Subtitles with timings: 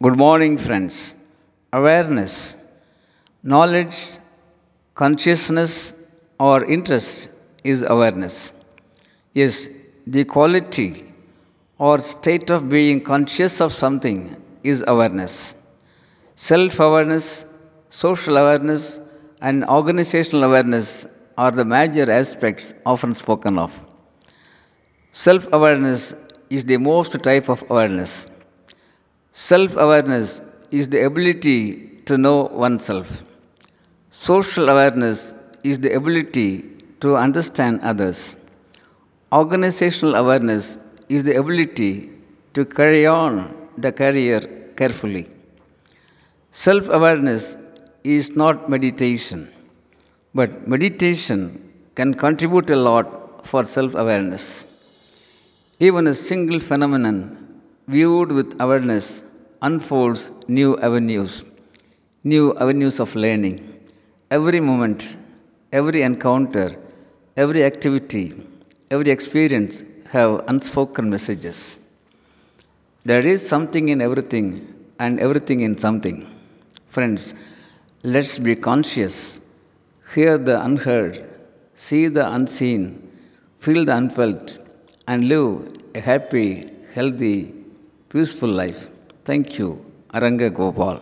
[0.00, 1.16] Good morning, friends.
[1.72, 2.56] Awareness,
[3.42, 4.18] knowledge,
[4.94, 5.92] consciousness,
[6.38, 7.30] or interest
[7.64, 8.54] is awareness.
[9.34, 9.68] Yes,
[10.06, 11.12] the quality
[11.78, 15.56] or state of being conscious of something is awareness.
[16.36, 17.44] Self awareness,
[17.90, 19.00] social awareness,
[19.42, 23.84] and organizational awareness are the major aspects often spoken of.
[25.10, 26.14] Self awareness
[26.48, 28.30] is the most type of awareness.
[29.46, 30.42] Self awareness
[30.72, 31.58] is the ability
[32.06, 33.24] to know oneself.
[34.10, 36.50] Social awareness is the ability
[37.02, 38.36] to understand others.
[39.32, 40.78] Organizational awareness
[41.08, 42.10] is the ability
[42.54, 43.32] to carry on
[43.76, 44.40] the career
[44.80, 45.28] carefully.
[46.50, 47.56] Self awareness
[48.02, 49.48] is not meditation,
[50.34, 51.40] but meditation
[51.94, 54.66] can contribute a lot for self awareness.
[55.78, 57.18] Even a single phenomenon
[57.86, 59.06] viewed with awareness
[59.60, 61.44] unfolds new avenues,
[62.22, 63.56] new avenues of learning.
[64.30, 65.16] Every moment,
[65.72, 66.76] every encounter,
[67.36, 68.34] every activity,
[68.90, 71.80] every experience have unspoken messages.
[73.04, 74.46] There is something in everything
[74.98, 76.26] and everything in something.
[76.88, 77.34] Friends,
[78.02, 79.40] let's be conscious,
[80.14, 81.24] hear the unheard,
[81.74, 82.82] see the unseen,
[83.58, 84.58] feel the unfelt,
[85.06, 87.54] and live a happy, healthy,
[88.08, 88.90] peaceful life.
[89.28, 89.68] Thank you
[90.10, 91.00] Aranga Gopal